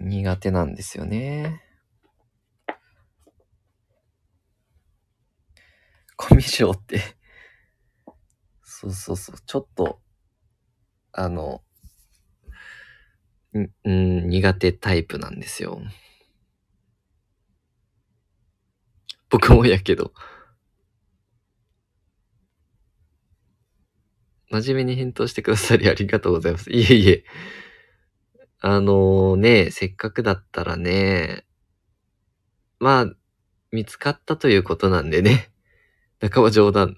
[0.00, 1.62] 苦手なんですよね。
[6.16, 7.17] コミュ障って
[8.80, 9.98] そうそうそう、ちょっと、
[11.12, 11.62] あの、
[13.58, 15.80] ん、うん、苦手タイプなんですよ。
[19.30, 20.12] 僕もやけど。
[24.50, 26.70] 真面目に返答してくださりありがとうございます。
[26.70, 27.24] いえいえ。
[28.60, 31.44] あのね、せっかくだったらね、
[32.78, 33.06] まあ、
[33.72, 35.50] 見つかったということなんでね。
[36.22, 36.96] 半ば冗談。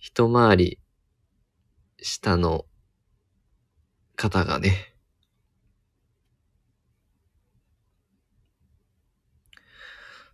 [0.00, 0.81] 一回り
[2.02, 2.66] 下の
[4.16, 4.92] 方がね、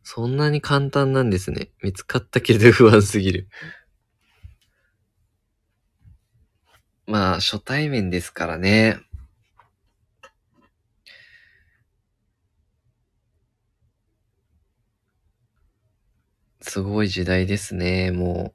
[0.03, 1.71] そんなに簡単なんですね。
[1.83, 3.49] 見つかったけれど不安すぎる。
[7.07, 8.99] まあ、初対面ですからね。
[16.61, 18.11] すごい時代ですね。
[18.11, 18.55] も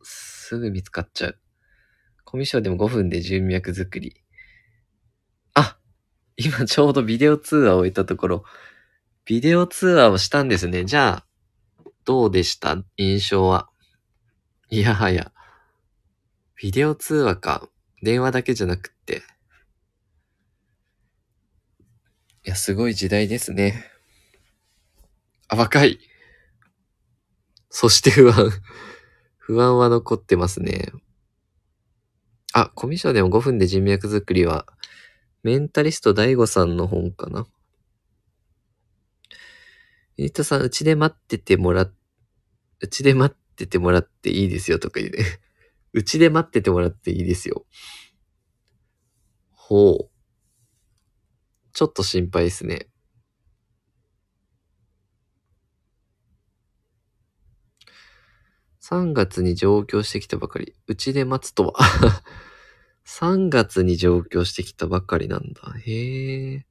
[0.00, 1.38] う、すぐ見つかっちゃう。
[2.26, 4.16] コミュ障でも5分で人脈作り。
[5.54, 5.78] あ
[6.36, 8.44] 今ちょうどビデオ通話を終えたところ、
[9.24, 10.84] ビデオ通話をしたんですね。
[10.84, 11.26] じゃあ、
[12.04, 12.76] どうでした？
[12.96, 13.70] 印象は。
[14.68, 15.32] いやはや。
[16.60, 17.68] ビデオ通話か。
[18.02, 19.22] 電話だけじゃなくって。
[22.44, 23.84] いや、すごい時代ですね。
[25.48, 26.00] あ、若い。
[27.70, 28.50] そして不安。
[29.38, 30.92] 不安は残ってますね。
[32.58, 34.64] あ、コミュ障でも5分で人脈作りは、
[35.42, 37.46] メンタリスト DAIGO さんの本かな。
[40.16, 41.92] ユニットさん、うちで待っててもらっ、
[42.80, 45.18] うちで待っててもらっていいですよとか言うね。
[45.92, 47.66] うちで待っててもらっていいですよ。
[49.50, 50.10] ほう。
[51.74, 52.88] ちょっと心配ですね。
[58.88, 60.74] 3月に上京してきたばかり。
[60.86, 61.74] うちで待つとは
[63.04, 65.74] 3月に上京してきたばかりなんだ。
[65.84, 66.66] へえ。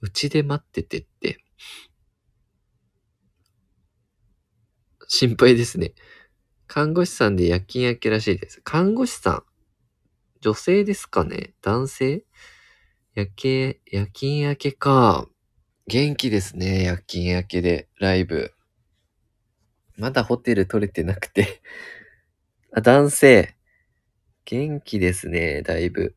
[0.00, 1.38] うちで待っててって。
[5.06, 5.94] 心配ですね。
[6.66, 8.60] 看護師さんで夜勤明けらしいです。
[8.62, 9.44] 看護師さん
[10.40, 11.54] 女性ですかね？
[11.62, 12.24] 男性？
[13.14, 15.28] 夜景、夜勤明けか。
[15.86, 16.82] 元気ですね。
[16.82, 18.52] 夜勤明けでライブ。
[19.96, 21.62] まだホテル取れてなくて
[22.74, 23.56] あ、男性。
[24.44, 26.16] 元気ですね、だいぶ。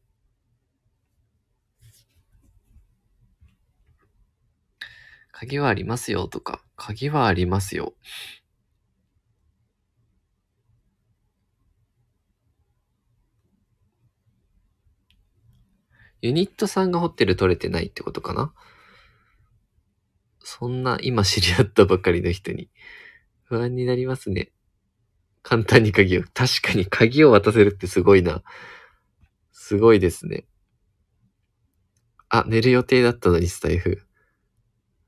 [5.32, 7.94] 鍵はありますよとか、鍵はありますよ。
[16.22, 18.54] ユニットさんがホテル取れてないってことかな？
[20.40, 22.72] そんな今知り合ったばかりの人に
[23.46, 24.52] 不安になりますね。
[25.44, 26.24] 簡単に鍵を。
[26.34, 28.42] 確かに鍵を渡せるってすごいな。
[29.52, 30.46] すごいですね。
[32.30, 34.02] あ、寝る予定だったのにスタイフ。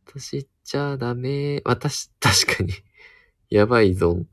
[0.06, 1.62] 私っちゃダメ。
[1.66, 2.74] 私、 確かに。
[3.50, 4.28] やばいゾン。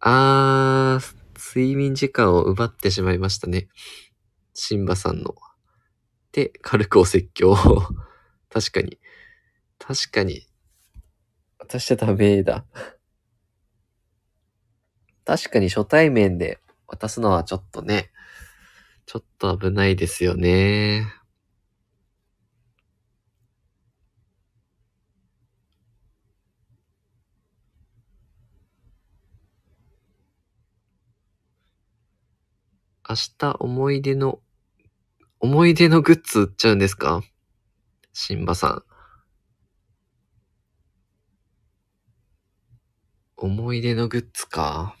[0.00, 3.68] あー、睡眠時間を奪ってしまいましたね。
[4.52, 5.34] シンバさんの。
[6.32, 7.56] で、軽くお説教。
[8.50, 8.98] 確かに。
[9.78, 10.45] 確かに。
[11.68, 12.64] 私じゃダメだ。
[15.24, 18.12] 確かに初対面で渡すのはちょっとね、
[19.04, 21.06] ちょっと危ないですよね。
[33.08, 34.40] 明日思い出の、
[35.40, 37.22] 思い出のグッズ売っちゃうんですか？
[38.12, 38.95] シンバさん。
[43.38, 44.96] 思い出のグッズか？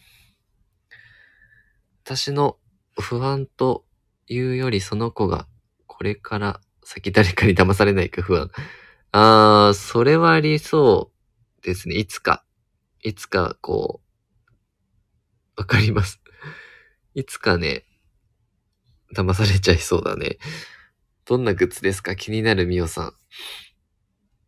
[2.04, 2.58] 私の
[3.00, 3.84] 不安と
[4.26, 5.46] いうよりその子が
[5.86, 8.50] これから先誰かに騙されないか不安。
[9.12, 11.10] あー、それはありそ
[11.60, 11.96] うですね。
[11.96, 12.44] いつか。
[13.02, 14.02] いつかこ
[15.56, 16.20] う、わかります。
[17.14, 17.86] いつかね、
[19.14, 20.36] 騙されちゃいそうだね。
[21.24, 22.14] どんなグッズですか？
[22.14, 23.12] 気になるみおさん。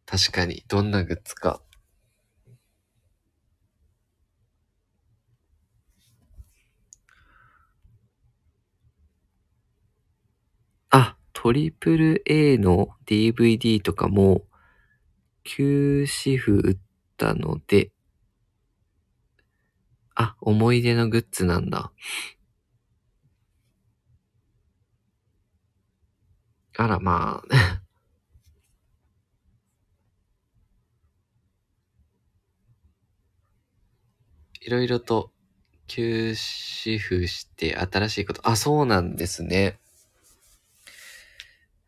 [0.04, 1.62] 確かに、どんなグッズか。
[11.38, 14.42] あ、トリプル A の DVD とかも、
[15.44, 16.76] 休止符打っ
[17.16, 17.92] たので、
[20.16, 21.92] あ、思い出のグッズなんだ。
[26.76, 27.82] あら、まあ。
[34.60, 35.30] いろいろと
[35.86, 38.48] 休止符して新しいこと。
[38.48, 39.78] あ、そうなんですね。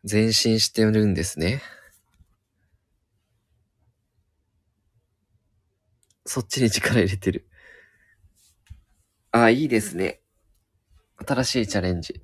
[0.09, 1.61] 前進してるんですね。
[6.25, 7.47] そっちに力入れてる。
[9.31, 10.21] あ、いいですね。
[11.17, 12.21] 新しいチャレンジ。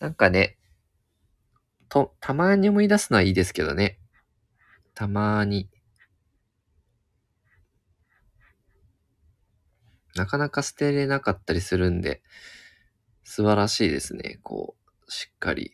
[0.00, 0.58] なんかね、
[1.88, 3.98] と、たまに思い出すのはいいですけどね。
[4.94, 5.68] たまに。
[10.14, 12.22] なかなか捨てれなかったりするんで、
[13.22, 14.40] 素晴らしいですね。
[14.42, 14.76] こ
[15.06, 15.72] う、しっかり、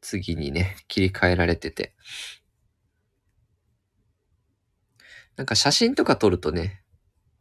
[0.00, 1.94] 次にね、切り替えられてて。
[5.36, 6.82] なんか写真とか撮るとね、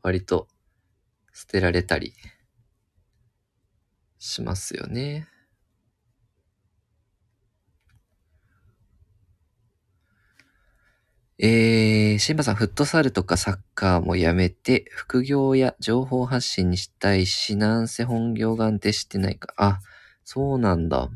[0.02, 0.48] 割と
[1.34, 2.14] 捨てられたり
[4.18, 5.28] しますよね。
[11.42, 19.54] えー、シンバさん、フットサルとかサッカーもやめて、副業や情報発信にしたいし、なんせ本業が安定してないか。
[19.56, 19.80] あ、
[20.26, 21.10] そうなんだ。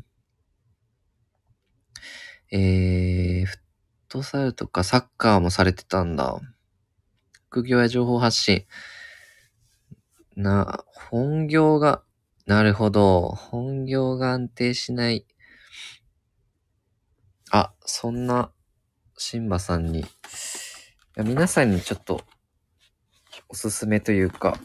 [2.56, 3.58] えー、フッ
[4.08, 6.38] トサルとかサッカーもされてたんだ。
[7.48, 8.64] 副業や情報発信。
[10.36, 12.04] な、本業が、
[12.46, 13.30] なるほど。
[13.30, 15.26] 本業が安定しない。
[17.50, 18.52] あ、そんな、
[19.18, 20.04] シンバさんに、
[21.16, 22.22] 皆さんにちょっと、
[23.48, 24.56] おすすめというか、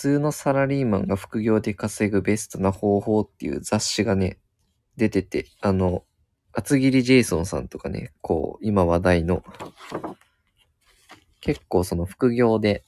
[0.00, 4.38] 通のサラリーマンが副業で稼ぐベストな方法っていう雑誌がね、
[4.96, 6.04] 出てて、あの、
[6.52, 9.44] 厚切りジェイソンさんとかね、こう、今話題の、
[11.42, 12.82] 結構その副業で、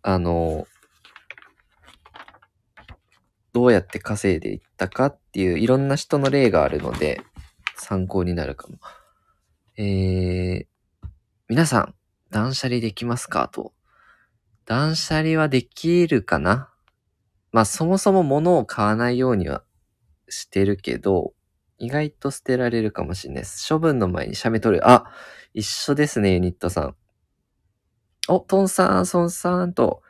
[0.00, 0.66] あの、
[3.52, 7.20] どうやって稼いでいったかっていういろんな人の例があるので、
[7.76, 8.78] 参考になるかも。
[9.76, 10.66] えー、
[11.48, 11.94] 皆さん、
[12.30, 13.46] 断捨離できますか？
[13.48, 13.74] と。
[14.66, 16.70] 断捨離はできるかな？
[17.52, 19.62] まあそもそも物を買わないようには
[20.28, 21.32] してるけど、
[21.78, 23.72] 意外と捨てられるかもしれないです。
[23.72, 24.88] 処分の前に写メ撮る。
[24.88, 25.04] あ、
[25.54, 26.96] 一緒ですね、ユニットさん。
[28.28, 30.02] お、トンさん、ソンさんと、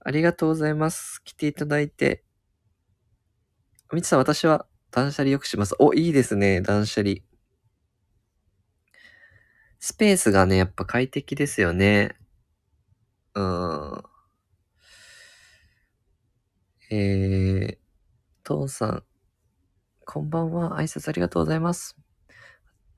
[0.00, 1.22] ありがとうございます。
[1.24, 2.24] 来ていただいて。
[3.90, 5.74] みつさん、私は断捨離よくします。
[5.78, 7.16] お、いいですね、断捨離。
[9.78, 12.17] スペースがね、やっぱ快適ですよね。
[13.38, 14.02] うん。
[16.90, 17.78] えー、
[18.42, 19.04] トンさん、
[20.04, 20.80] こんばんは。
[20.80, 21.96] 挨拶ありがとうございます。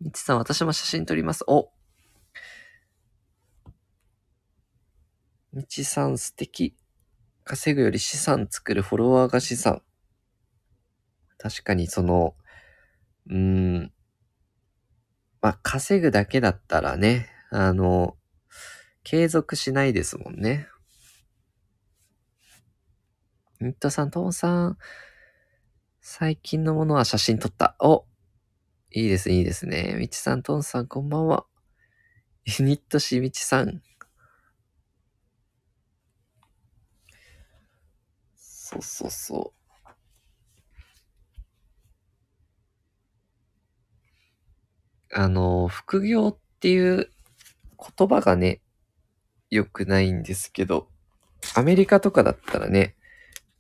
[0.01, 1.45] みちさん、私も写真撮ります。
[1.47, 1.71] お
[5.53, 6.75] みちさん、素敵。
[7.45, 9.83] 稼ぐより資産作るフォロワーが資産。
[11.37, 12.35] 確かにその、
[13.29, 13.93] うーん。
[15.43, 18.17] まあ、稼ぐだけだったらね、あの、
[19.03, 20.69] 継続しないですもんね。
[23.61, 24.79] ニットさん、トンさん、
[26.01, 27.77] 最近のものは写真撮った。
[27.79, 28.07] お
[28.91, 29.97] いいです、いいですね。
[29.99, 31.47] みちさん、トンさん、こんばんは。
[32.59, 33.83] ユニットしみちさん。
[38.35, 39.61] そうそうそう。
[45.13, 47.11] あの、副業っていう
[47.99, 48.61] 言葉がね、
[49.51, 50.89] 良くないんですけど、
[51.55, 52.95] アメリカとかだったらね、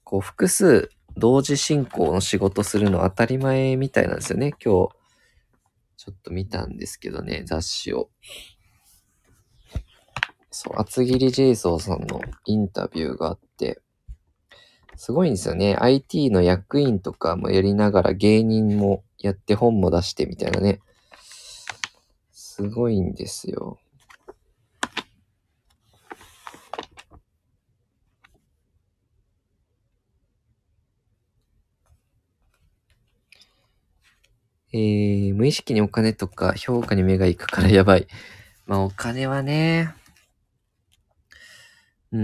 [0.05, 4.51] こう複数同時進行の仕事するの当たり前みたいなんですよね。
[4.51, 4.65] 今日、
[5.97, 8.11] ちょっと見たんですけどね、雑誌を。
[10.51, 13.81] そう、厚切りジェイソーさんのインタビューがあって、
[14.97, 15.77] すごいんですよね。
[15.77, 20.81] IT の役員とかもやりながら芸人もやって本も出してみたいなね。
[22.33, 23.79] すごいんですよ。
[34.73, 38.07] えー、無意識にお金とか評価に目が行くからやばい。
[38.67, 39.95] まあお金はね、
[42.13, 42.21] うー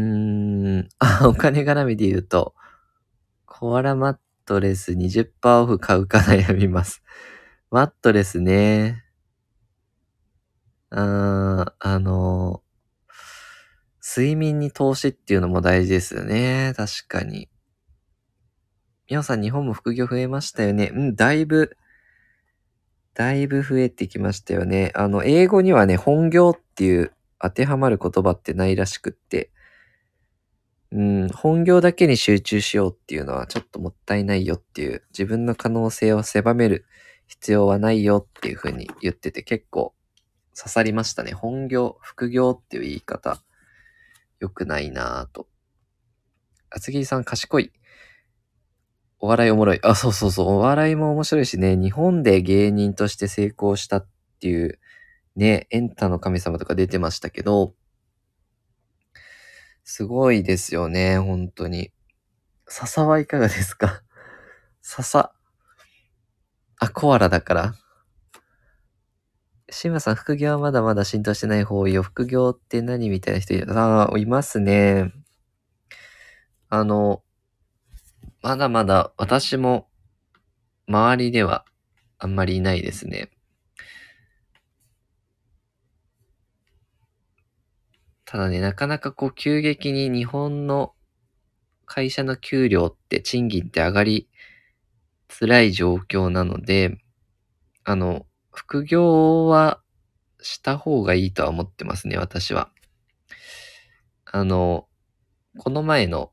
[0.83, 2.55] ん、あ、お金絡みで言うと、
[3.47, 7.03] コアラマットレス20%オフ買うか悩みます。
[7.71, 9.05] マットレスね。
[10.91, 12.63] あー、あの、
[14.01, 16.75] 睡眠に投資っていうのも大事ですよね。
[16.77, 17.49] 確かに。
[19.11, 20.91] みおさん、日本も副業増えましたよね。
[20.95, 21.77] うん、だいぶ、
[23.17, 24.93] だいぶ増えてきましたよね。
[24.95, 29.51] あの、英語にはね、本業っていう当てはまる言葉ってないらしくって、
[30.93, 36.85] うん、本業だけに集中しようっていうのはちょっともったいないよっていう、自分の可能性を狭める
[37.27, 39.95] 必要はないよっていうふうに言ってて結構
[40.55, 41.33] 刺さりましたね。
[41.33, 43.43] 本業、副業っていう言い方、
[44.41, 45.49] 良くないなぁと。
[46.69, 47.73] 厚切りさん賢い。
[49.19, 49.81] お笑いおもろい。
[49.83, 50.49] あ、そうそうそう。
[50.49, 54.09] お笑いも面白いしね、日本で芸人として成功したっ
[54.41, 54.79] ていう、
[55.37, 57.75] ね、エンタの神様とか出てましたけど、
[59.85, 61.93] すごいですよね、本当に。
[62.69, 64.03] 笹はいかがですか？
[64.83, 65.33] 笹。
[66.79, 67.75] あ、コアラだから。
[69.71, 72.03] シマさん、副業はまだまだ浸透してない方よ。
[72.03, 75.13] 副業って何みたいな人いあいますね。
[76.69, 77.23] あの、
[78.47, 79.89] まだまだ私も
[80.87, 81.65] 周りでは
[82.17, 83.29] あんまりいないですね。
[88.25, 90.95] ただね、なかなかこう急激に日本の
[91.87, 94.29] 会社の給料って賃金って上がり
[95.29, 96.99] づらい状況なので、
[97.83, 99.81] あの、副業は
[100.41, 102.71] した方がいいとは思ってますね、私は。
[104.25, 104.87] あの、
[105.59, 106.31] この前の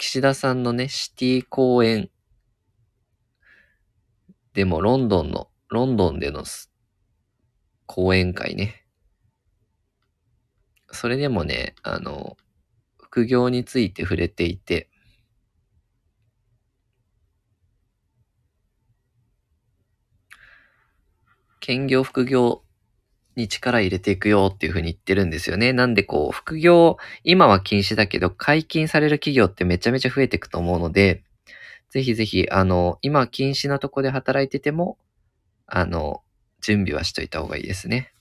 [0.00, 2.08] 岸田さんのね、シティ公演
[4.54, 6.42] でもロンドンの、ロンドンでの
[7.84, 8.86] 講演会ね。
[10.90, 12.38] それでもね、あの、
[12.96, 14.88] 副業について触れていて、
[21.60, 22.64] 兼業副業
[23.36, 25.72] に力入れていくよっていうふうに言ってるんですよね。
[25.72, 31.22] なんでこう、副業、今は禁止だけど、解禁される企業ってめちゃめちゃ増えていくと思うので、
[31.90, 34.98] ぜひぜひ、あの、今禁止なとこで働いてても、
[35.66, 36.22] あの、
[36.60, 38.12] 準備はしといた方がいいですね。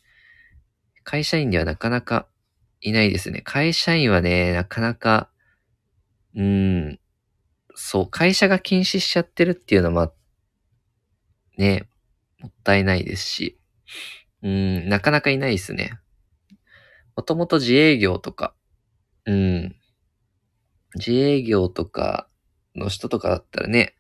[1.04, 2.28] 会社員ではなかなか
[2.82, 3.42] いないですね。
[3.42, 5.30] 会社員はね、なかなか、
[6.36, 7.00] うん、
[7.76, 10.14] そう、会社が禁止しちゃってるっていうのも、
[11.58, 11.88] ね、
[12.40, 13.60] もったいないですし、
[14.42, 16.00] うん、なかなかいないですね。
[17.16, 18.54] もともと自営業とか、
[19.26, 19.76] うん、
[20.96, 22.30] 自営業とか
[22.76, 23.96] の人とかだったらね、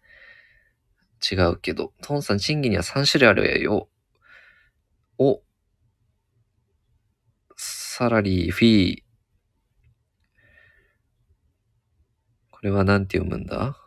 [1.29, 3.89] 違うけど、トンさん賃金には3種類あるやよ。
[5.17, 5.41] お、
[7.57, 9.03] サラリー、フィー。
[12.51, 13.77] これは何て読むんだ？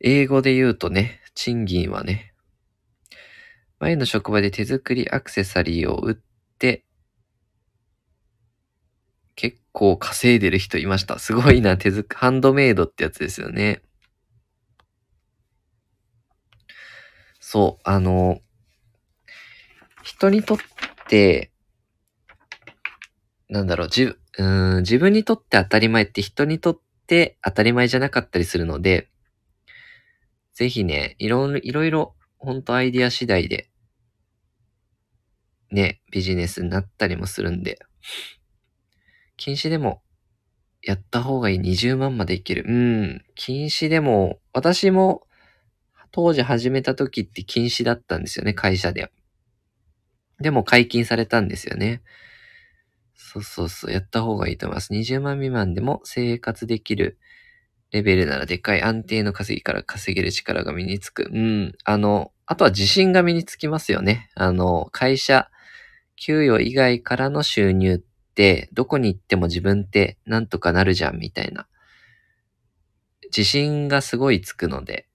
[0.00, 2.32] 英語で言うとね、賃金はね、
[3.80, 6.16] 前の職場で手作りアクセサリーを売っ
[6.58, 6.84] て、
[9.34, 11.18] 結構稼いでる人いました。
[11.18, 13.82] すごいな、手作、ハンドメイドってやつですよね。
[17.40, 18.40] そう、あの、
[20.02, 20.58] 人にとっ
[21.08, 21.50] て、
[23.48, 29.08] なんだろう、じうん、自分にとって当たり前って人にとって当たり前じゃなかったりするので、
[30.58, 33.70] ぜひね、いろいろ、いろほんとアイディア次第で、
[35.70, 37.78] ね、ビジネスになったりもするんで、
[39.36, 40.02] 禁止でも
[40.82, 42.64] やった方がいい20万までいける。
[42.66, 45.28] うん、禁止でも、私も
[46.10, 49.12] 当時始めた時って禁止だったんですよね、会社で。
[50.40, 52.02] でも解禁されたんですよね。
[53.14, 54.92] そうそうそう、やった方がいいと思います。
[54.92, 57.16] 20万未満でも生活できる
[57.90, 61.30] レベルならでかい安定の稼ぎから稼げる力が身につく。
[61.32, 61.74] うん。
[61.84, 64.30] あの、あとは自信が身につきますよね。
[64.34, 65.50] あの、会社、
[66.16, 67.98] 給与以外からの収入っ
[68.34, 71.66] て、どこに行っても自分ってなんとかなるじゃん、みたいな。
[73.26, 75.08] 自信がすごいつくので、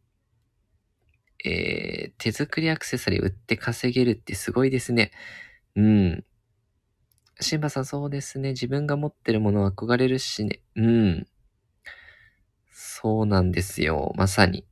[1.46, 5.12] えー、手作りアクセサリー売って稼げるってすごいですね。
[5.76, 6.26] うん。
[7.40, 8.50] シンバさんそうですね。
[8.50, 10.62] 自分が持ってるものは憧れるしね。
[10.76, 11.28] うん。
[12.74, 14.12] そうなんですよ。
[14.16, 14.66] まさに。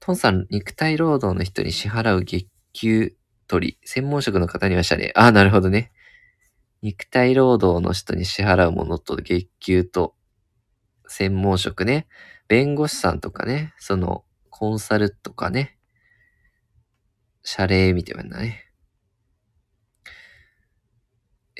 [0.00, 5.12] トンさん、肉体労働の人に支払う月給取り、専門職の方にはしたね。
[5.14, 5.92] ああ、なるほどね。
[6.82, 10.16] 肉体労働の人に支払うものと月給と
[11.06, 12.08] 専門職ね。
[12.48, 13.74] 弁護士さんとかね。
[13.78, 15.78] その、コンサルとかね。
[17.44, 18.64] 謝礼みたいなね。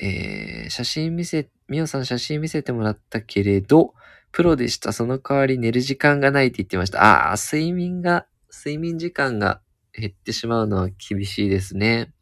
[0.01, 3.93] えー、写真見せ、みおさん写真見せてもらったけれど、
[4.31, 4.93] プロでした。
[4.93, 7.01] その代わり寝る時間がないって言ってました。
[7.03, 9.61] ああ、睡眠が、睡眠時間が
[9.93, 12.13] 減ってしまうのは厳しいですね。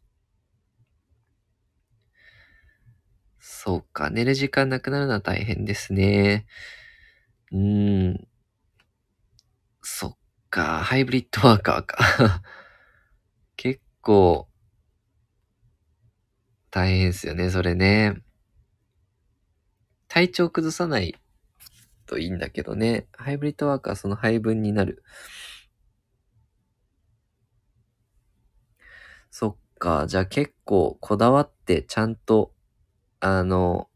[3.40, 4.10] そうか。
[4.10, 6.46] 寝る時間なくなるのは大変ですね。
[7.52, 8.28] うーん。
[9.82, 10.16] そっ
[10.50, 10.82] か。
[10.84, 12.42] ハイブリッドワーカーか。
[13.56, 14.48] 結構、
[16.70, 18.22] 大変ですよね、それね。
[20.08, 21.14] 体調崩さない
[22.08, 23.06] といいんだけどね。
[23.16, 25.04] ハイブリッドワークはその配分になる。
[29.30, 30.06] そっか。
[30.08, 32.52] じゃあ結構こだわってちゃんと、
[33.20, 33.88] あの、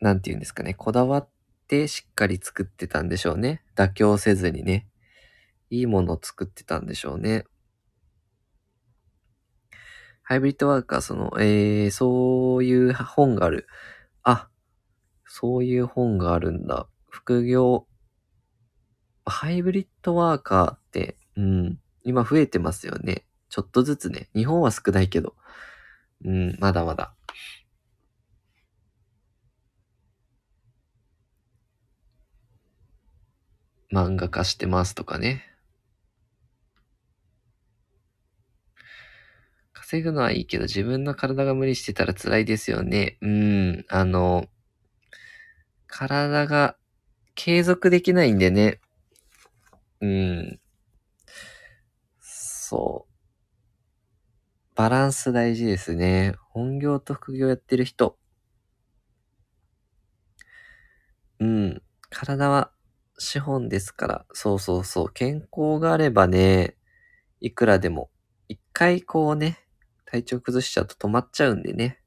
[0.00, 0.74] なんて言うんですかね。
[0.74, 1.28] こだわっ
[1.66, 3.62] てしっかり作ってたんでしょうね。
[3.74, 4.86] 妥協せずにね。
[5.70, 7.44] いいものを作ってたんでしょうね。
[10.22, 13.66] ハイブリッドワークはその、えー、そういう本がある。
[15.32, 16.88] そういう本があるんだ。
[17.08, 17.86] 副業、
[19.24, 23.24] ハイブリッドワーカーって、うん、今増えてますよね。
[23.48, 24.28] ちょっとずつね。
[24.34, 25.36] 日本は少ないけど。
[26.24, 27.14] うん、まだまだ。
[33.94, 35.44] 漫画化してますとかね。
[39.72, 43.16] 稼ぐのはいいけど自分の体が無理してたら辛いですよね。
[43.20, 44.48] うん、あの、
[45.90, 46.76] 体が
[47.34, 48.80] 継続できないんでね。
[50.00, 50.60] うん。
[52.20, 53.10] そう。
[54.74, 56.34] バランス大事ですね。
[56.50, 58.16] 本業と副業やってる人。
[61.40, 61.82] うん。
[62.10, 62.70] 体は
[63.18, 64.26] 資本ですから。
[64.32, 65.12] そうそうそう。
[65.12, 66.76] 健康があればね、
[67.40, 68.10] いくらでも。
[68.48, 69.58] 一回こうね、
[70.06, 71.99] 体調崩しちゃうと止まっちゃうんでね。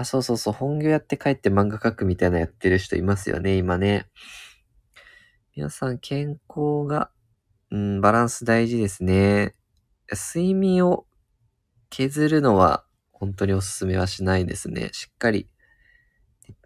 [0.00, 4.06] あ、そうそうそう、本業やって帰って漫画描くみたいなやってる人いますよね、今ね。
[5.54, 7.10] 皆さん、健康が、
[7.70, 9.54] うん、バランス大事ですね。
[10.10, 11.04] 睡眠を
[11.90, 14.88] 削るのは本当におすすめはしないですね。
[14.92, 15.50] しっかり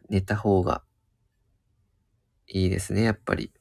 [0.09, 0.85] 寝た方が
[2.47, 3.53] いいですね、やっぱり。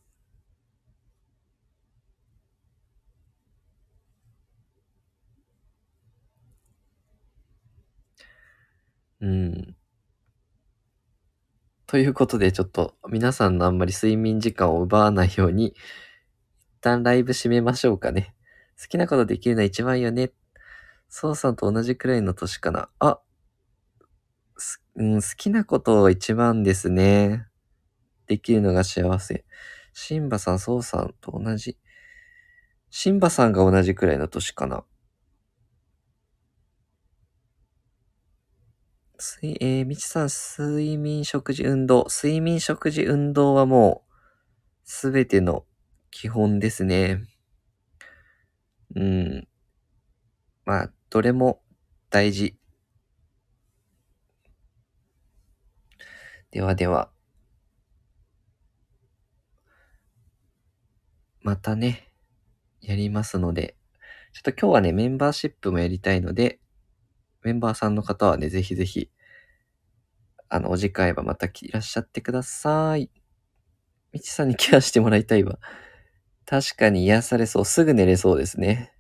[9.24, 9.76] うん。
[11.88, 15.76] ということで、ちょっと皆さんのあんまり睡眠時間を奪わないように、一
[16.82, 18.36] 旦ライブ閉めましょうかね。
[18.78, 20.34] 好きなことできるのは一番よね。
[21.08, 22.90] そうさんと同じくらいの年かな。
[23.00, 23.22] あ、
[24.96, 27.48] うん、好きなことを一番ですね。
[28.28, 29.46] できるのが幸せ。
[29.94, 31.78] シンバさん、そうさんと同じ。
[32.90, 34.84] シンバさんが同じくらいの年かな。
[39.20, 42.08] 睡、えー、みちさん、睡眠、食事、運動。
[42.10, 44.14] 睡眠、食事、運動はもう、
[44.84, 45.66] すべての
[46.12, 47.24] 基本ですね。
[48.96, 49.48] うん。
[50.66, 51.62] まあ、どれも
[52.10, 52.58] 大事。
[56.52, 57.12] ではでは。
[61.42, 62.12] またね、
[62.82, 63.76] やりますので、
[64.34, 66.60] ちょっと今日はね、メンバーシップもやりたいので、
[67.44, 69.10] メンバーさんの方はね、ぜひぜひ、
[70.50, 73.10] あの、お時間あればまたいらっしゃってください。
[74.12, 75.60] みちさんにケアしてもらいたいわ。
[76.46, 77.66] 確かに癒されそう。
[77.66, 78.94] すぐ寝れそうですね。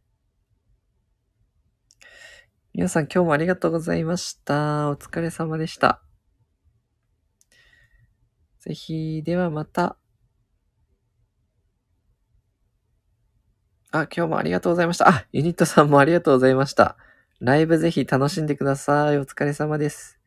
[2.74, 4.90] 皆さん今日もありがとうございました。
[4.90, 6.02] お疲れ様でした。
[8.60, 9.98] ぜひ、ではまた。
[13.92, 15.08] あ、今日もありがとうございました。
[15.08, 16.98] あ、ユニットさんもありがとうございました。
[17.44, 19.18] ライブぜひ楽しんでください。
[19.18, 20.23] お疲れ様です。